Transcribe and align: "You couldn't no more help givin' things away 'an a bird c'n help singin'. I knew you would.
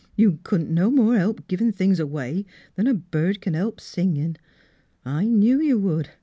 "You 0.15 0.39
couldn't 0.41 0.73
no 0.73 0.89
more 0.89 1.15
help 1.15 1.47
givin' 1.47 1.71
things 1.71 1.99
away 1.99 2.47
'an 2.75 2.87
a 2.87 2.93
bird 2.95 3.39
c'n 3.39 3.53
help 3.53 3.79
singin'. 3.79 4.35
I 5.05 5.27
knew 5.27 5.61
you 5.61 5.77
would. 5.77 6.09